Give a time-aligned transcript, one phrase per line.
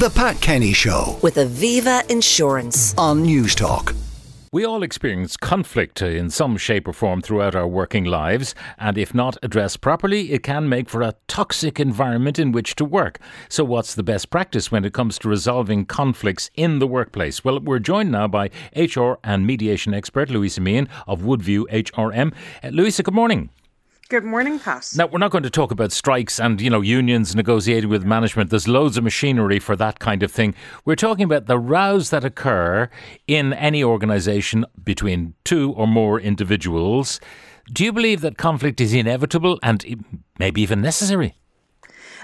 [0.00, 2.94] The Pat Kenny Show with Aviva Insurance.
[2.96, 3.94] on Newstalk.
[4.50, 9.12] We all experience conflict in some shape or form throughout our working lives, and if
[9.12, 13.20] not addressed properly, it can make for a toxic environment in which to work.
[13.50, 17.44] So, what's the best practice when it comes to resolving conflicts in the workplace?
[17.44, 22.32] Well, we're joined now by HR and mediation expert Louisa Meehan of Woodview HRM.
[22.64, 23.50] Uh, Louisa, good morning.
[24.10, 24.90] Good morning, Pat.
[24.96, 28.50] Now, we're not going to talk about strikes and, you know, unions negotiating with management.
[28.50, 30.56] There's loads of machinery for that kind of thing.
[30.84, 32.90] We're talking about the rows that occur
[33.28, 37.20] in any organisation between two or more individuals.
[37.72, 40.04] Do you believe that conflict is inevitable and
[40.40, 41.36] maybe even necessary?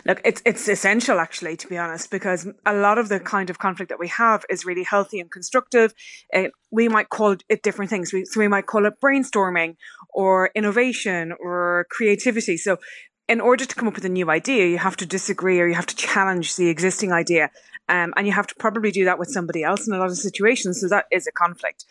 [0.07, 3.59] Look, it's it's essential actually, to be honest, because a lot of the kind of
[3.59, 5.95] conflict that we have is really healthy and constructive.
[6.33, 8.13] Uh, we might call it different things.
[8.13, 9.77] We, so we might call it brainstorming
[10.17, 12.57] or innovation or creativity.
[12.57, 12.79] So
[13.29, 15.75] in order to come up with a new idea, you have to disagree or you
[15.75, 17.51] have to challenge the existing idea.
[17.89, 20.17] Um, and you have to probably do that with somebody else in a lot of
[20.17, 20.81] situations.
[20.81, 21.85] So that is a conflict.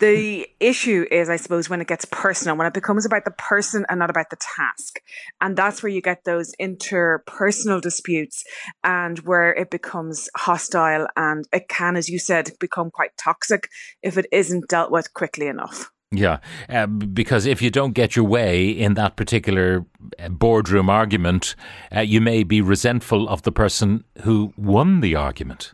[0.00, 3.86] The issue is, I suppose, when it gets personal, when it becomes about the person
[3.88, 4.98] and not about the task.
[5.40, 8.42] And that's where you get those interpersonal disputes
[8.82, 13.68] and where it becomes hostile and it can, as you said, become quite toxic
[14.02, 15.92] if it isn't dealt with quickly enough.
[16.10, 16.38] Yeah,
[16.68, 19.84] uh, because if you don't get your way in that particular
[20.18, 21.56] uh, boardroom argument,
[21.94, 25.72] uh, you may be resentful of the person who won the argument.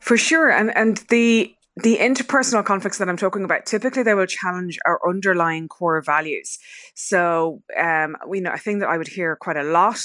[0.00, 0.50] For sure.
[0.50, 5.00] And and the the interpersonal conflicts that I'm talking about, typically they will challenge our
[5.08, 6.58] underlying core values.
[6.94, 10.00] So, um, we know a thing that I would hear quite a lot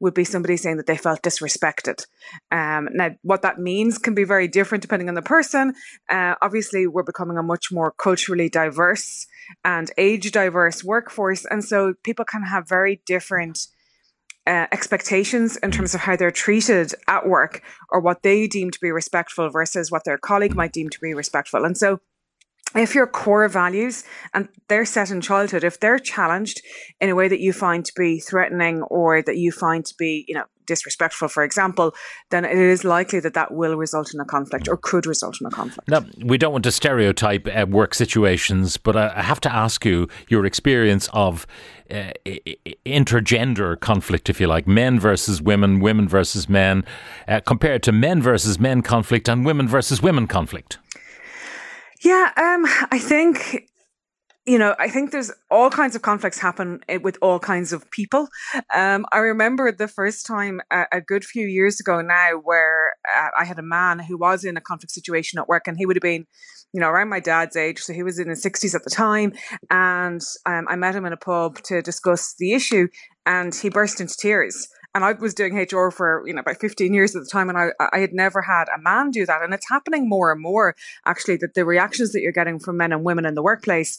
[0.00, 2.06] would be somebody saying that they felt disrespected.
[2.50, 5.74] Um, now, what that means can be very different depending on the person.
[6.08, 9.26] Uh, obviously, we're becoming a much more culturally diverse
[9.64, 13.68] and age diverse workforce, and so people can have very different
[14.48, 18.80] uh, expectations in terms of how they're treated at work or what they deem to
[18.80, 21.64] be respectful versus what their colleague might deem to be respectful.
[21.64, 22.00] And so
[22.76, 26.60] if your core values and they're set in childhood, if they're challenged
[27.00, 30.24] in a way that you find to be threatening or that you find to be,
[30.28, 31.94] you know, disrespectful, for example,
[32.28, 35.46] then it is likely that that will result in a conflict or could result in
[35.46, 35.88] a conflict.
[35.88, 39.84] Now, we don't want to stereotype uh, work situations, but I I have to ask
[39.86, 41.46] you your experience of
[41.90, 42.12] uh,
[42.84, 46.84] intergender conflict, if you like, men versus women, women versus men,
[47.26, 50.78] uh, compared to men versus men conflict and women versus women conflict.
[52.02, 53.68] Yeah, um, I think
[54.46, 57.90] you know, I think there's all kinds of conflicts happen eh, with all kinds of
[57.90, 58.28] people.
[58.74, 63.28] Um, I remember the first time a, a good few years ago now, where uh,
[63.38, 65.96] I had a man who was in a conflict situation at work, and he would
[65.96, 66.24] have been,
[66.72, 69.34] you know, around my dad's age, so he was in his sixties at the time,
[69.70, 72.88] and um, I met him in a pub to discuss the issue,
[73.26, 74.66] and he burst into tears
[74.98, 77.56] and I was doing HR for you know about 15 years at the time, and
[77.56, 80.74] I I had never had a man do that, and it's happening more and more
[81.06, 83.96] actually that the reactions that you're getting from men and women in the workplace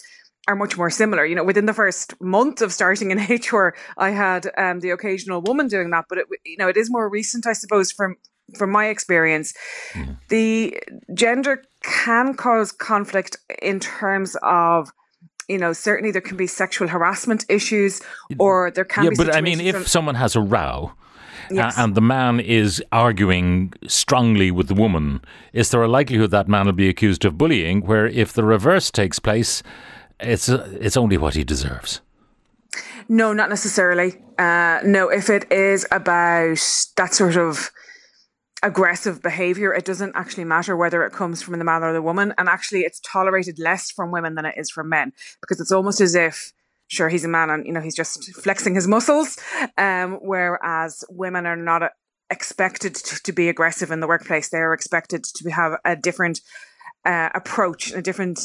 [0.50, 1.26] are much more similar.
[1.26, 3.18] You know, within the first month of starting in
[3.52, 6.92] HR, I had um, the occasional woman doing that, but it you know it is
[6.92, 8.18] more recent, I suppose, from
[8.58, 9.54] from my experience.
[10.28, 10.78] The
[11.14, 14.92] gender can cause conflict in terms of
[15.50, 18.02] you know, certainly there can be sexual harassment issues,
[18.38, 19.06] or there can be.
[19.06, 19.16] yeah, be.
[19.16, 20.94] but I mean, if someone has a row.
[21.52, 21.80] Yes.
[21.80, 25.22] uh, and the man is arguing strongly with the woman,
[25.52, 27.82] is there a likelihood that man will be accused of bullying?
[27.88, 29.64] Where if the reverse takes place,
[30.20, 32.02] it's uh, it's only what he deserves.
[33.08, 34.22] No, not necessarily.
[34.38, 36.60] Uh, no, if it is about
[36.98, 37.72] that sort of
[38.64, 42.34] aggressive behavior, it doesn't actually matter whether it comes from the man or the woman.
[42.38, 46.02] And actually, it's tolerated less from women than it is from men because it's almost
[46.02, 46.54] as if.
[46.92, 49.38] Sure, he's a man, and you know he's just flexing his muscles.
[49.78, 51.92] Um, whereas women are not
[52.32, 56.42] expected to, to be aggressive in the workplace; they are expected to have a different
[57.06, 58.40] uh, approach, a different,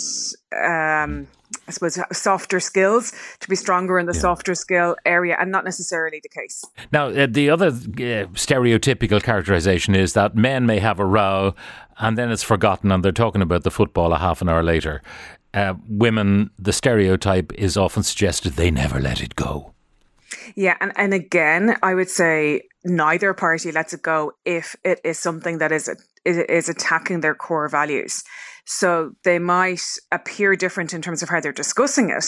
[0.62, 1.26] um,
[1.66, 6.20] I suppose, softer skills to be stronger in the softer skill area, and not necessarily
[6.22, 6.64] the case.
[6.92, 11.54] Now, uh, the other uh, stereotypical characterization is that men may have a row
[11.98, 15.02] and then it's forgotten and they're talking about the football a half an hour later.
[15.52, 19.72] Uh, women, the stereotype is often suggested they never let it go.
[20.56, 25.18] Yeah, and, and again, I would say neither party lets it go if it is
[25.18, 25.88] something that is,
[26.24, 28.24] is attacking their core values.
[28.66, 32.24] So they might appear different in terms of how they're discussing it.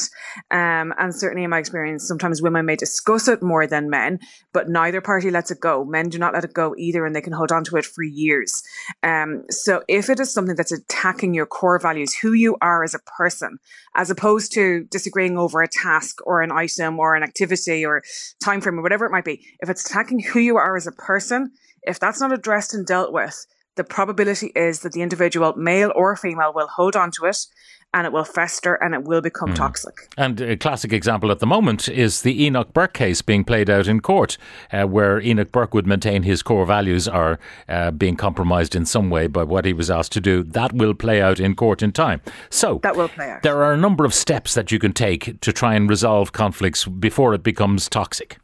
[0.50, 4.18] Um, and certainly in my experience, sometimes women may discuss it more than men,
[4.52, 5.84] but neither party lets it go.
[5.84, 8.02] Men do not let it go either, and they can hold on to it for
[8.02, 8.62] years.
[9.02, 12.94] Um, so if it is something that's attacking your core values, who you are as
[12.94, 13.58] a person,
[13.94, 18.02] as opposed to disagreeing over a task or an item or an activity or
[18.44, 20.92] time frame or whatever it might be, if it's attacking who you are as a
[20.92, 21.50] person,
[21.86, 26.16] If that's not addressed and dealt with, the probability is that the individual, male or
[26.16, 27.46] female, will hold on to it
[27.94, 29.54] and it will fester and it will become mm.
[29.54, 29.94] toxic.
[30.18, 33.86] And a classic example at the moment is the Enoch Burke case being played out
[33.86, 34.36] in court,
[34.72, 37.38] uh, where Enoch Burke would maintain his core values are
[37.68, 40.42] uh, being compromised in some way by what he was asked to do.
[40.42, 42.20] That will play out in court in time.
[42.50, 43.42] So that will play out.
[43.42, 46.84] There are a number of steps that you can take to try and resolve conflicts
[46.84, 48.38] before it becomes toxic.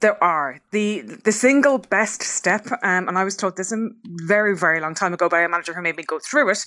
[0.00, 4.56] There are the the single best step, um, and I was taught this a very
[4.56, 6.64] very long time ago by a manager who made me go through it,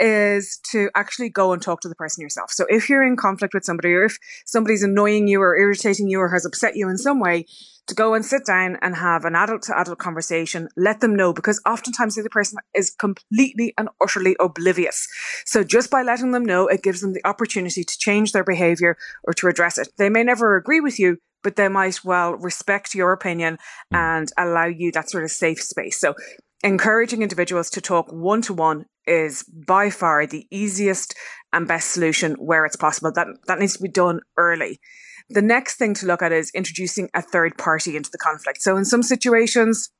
[0.00, 2.50] is to actually go and talk to the person yourself.
[2.50, 6.20] So if you're in conflict with somebody, or if somebody's annoying you, or irritating you,
[6.20, 7.46] or has upset you in some way,
[7.86, 11.32] to go and sit down and have an adult to adult conversation, let them know
[11.32, 15.06] because oftentimes the person is completely and utterly oblivious.
[15.44, 18.96] So just by letting them know, it gives them the opportunity to change their behavior
[19.24, 19.88] or to address it.
[19.98, 23.56] They may never agree with you, but they might well respect your opinion
[23.94, 23.96] mm.
[23.96, 25.96] and allow you that sort of safe space.
[26.00, 26.16] So
[26.64, 31.14] encouraging individuals to talk one to one is by far the easiest
[31.52, 33.12] and best solution where it's possible.
[33.14, 34.80] That that needs to be done early.
[35.28, 38.60] The next thing to look at is introducing a third party into the conflict.
[38.60, 39.90] So in some situations,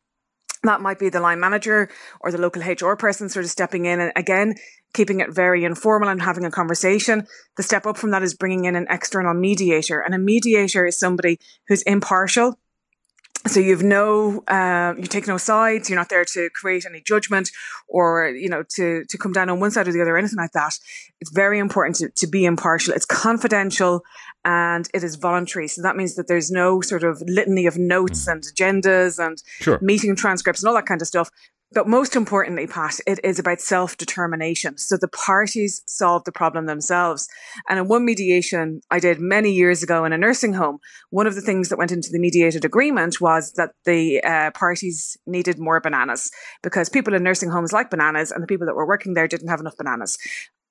[0.67, 1.89] that might be the line manager
[2.21, 4.55] or the local HR person sort of stepping in and again
[4.97, 7.27] keeping it very informal and having a conversation.
[7.57, 10.01] The step up from that is bringing in an external mediator.
[10.01, 12.59] And a mediator is somebody who's impartial.
[13.47, 15.89] So you've no, uh, you take no sides.
[15.89, 17.51] You're not there to create any judgment
[17.89, 20.39] or, you know, to, to come down on one side or the other or anything
[20.39, 20.79] like that.
[21.21, 22.95] It's very important to, to be impartial.
[22.95, 24.03] It's confidential
[24.45, 25.69] and it is voluntary.
[25.69, 28.33] So that means that there's no sort of litany of notes mm.
[28.33, 29.79] and agendas and sure.
[29.81, 31.31] meeting transcripts and all that kind of stuff.
[31.73, 34.79] But most importantly, Pat, it is about self determination.
[34.79, 37.29] So the parties solve the problem themselves.
[37.69, 40.79] And in one mediation I did many years ago in a nursing home,
[41.11, 45.17] one of the things that went into the mediated agreement was that the uh, parties
[45.27, 46.31] needed more bananas
[46.63, 49.49] because people in nursing homes like bananas and the people that were working there didn't
[49.49, 50.17] have enough bananas.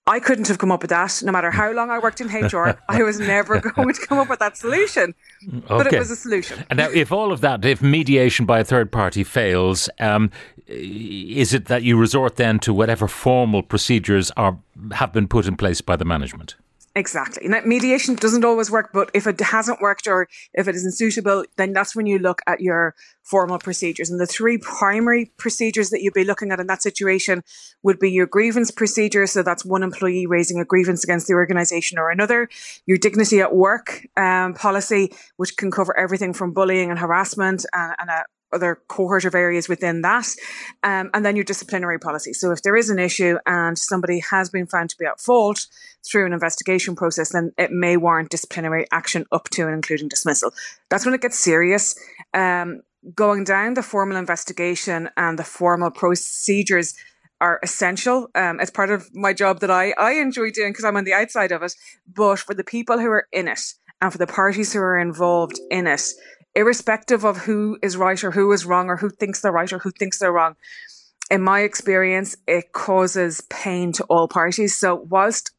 [0.07, 1.21] I couldn't have come up with that.
[1.23, 4.29] No matter how long I worked in HR, I was never going to come up
[4.29, 5.15] with that solution.
[5.47, 5.63] Okay.
[5.67, 6.63] But it was a solution.
[6.69, 10.29] And now, if all of that, if mediation by a third party fails, um,
[10.67, 14.59] is it that you resort then to whatever formal procedures are
[14.91, 16.55] have been put in place by the management?
[16.97, 17.49] Exactly.
[17.49, 21.43] Now, mediation doesn't always work, but if it hasn't worked or if it isn't suitable,
[21.57, 24.09] then that's when you look at your formal procedures.
[24.09, 27.43] And the three primary procedures that you'd be looking at in that situation
[27.83, 29.27] would be your grievance procedure.
[29.27, 32.47] So that's one employee raising a grievance against the organization or another.
[32.85, 37.93] Your dignity at work um, policy, which can cover everything from bullying and harassment and,
[37.99, 38.23] and a
[38.55, 40.27] other cohort of areas within that.
[40.83, 42.33] Um, and then your disciplinary policy.
[42.33, 45.67] So if there is an issue and somebody has been found to be at fault
[46.03, 50.51] through an investigation process, then it may warrant disciplinary action up to and including dismissal.
[50.89, 51.95] That's when it gets serious.
[52.33, 52.81] Um,
[53.13, 56.95] going down the formal investigation and the formal procedures
[57.41, 58.29] are essential.
[58.33, 61.13] Um, it's part of my job that I, I enjoy doing because I'm on the
[61.13, 61.73] outside of it.
[62.11, 63.59] But for the people who are in it
[64.01, 66.01] and for the parties who are involved in it,
[66.55, 69.79] irrespective of who is right or who is wrong or who thinks they're right or
[69.79, 70.55] who thinks they're wrong.
[71.31, 74.77] In my experience, it causes pain to all parties.
[74.77, 75.51] So whilst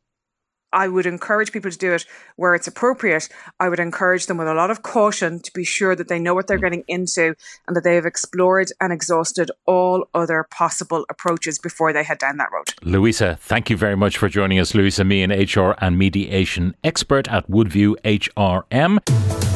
[0.73, 2.05] I would encourage people to do it
[2.37, 3.29] where it's appropriate.
[3.59, 6.35] I would encourage them with a lot of caution to be sure that they know
[6.35, 7.35] what they're getting into
[7.67, 12.37] and that they have explored and exhausted all other possible approaches before they head down
[12.37, 12.75] that road.
[12.83, 14.75] Louisa, thank you very much for joining us.
[14.75, 19.56] Louisa Meehan HR and mediation expert at Woodview HRM.